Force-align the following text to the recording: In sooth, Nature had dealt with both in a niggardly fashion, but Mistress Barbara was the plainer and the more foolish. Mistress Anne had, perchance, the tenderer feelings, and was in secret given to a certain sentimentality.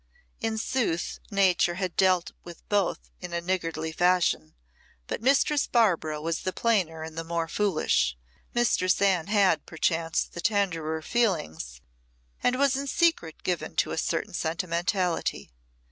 In 0.39 0.57
sooth, 0.57 1.19
Nature 1.29 1.75
had 1.75 1.95
dealt 1.95 2.31
with 2.43 2.67
both 2.69 3.11
in 3.19 3.33
a 3.33 3.39
niggardly 3.39 3.91
fashion, 3.91 4.55
but 5.05 5.21
Mistress 5.21 5.67
Barbara 5.67 6.19
was 6.19 6.39
the 6.39 6.51
plainer 6.51 7.03
and 7.03 7.15
the 7.15 7.23
more 7.23 7.47
foolish. 7.47 8.17
Mistress 8.51 8.99
Anne 8.99 9.27
had, 9.27 9.67
perchance, 9.67 10.23
the 10.23 10.41
tenderer 10.41 11.03
feelings, 11.03 11.81
and 12.41 12.57
was 12.57 12.75
in 12.75 12.87
secret 12.87 13.43
given 13.43 13.75
to 13.75 13.91
a 13.91 13.97
certain 13.99 14.33
sentimentality. 14.33 15.51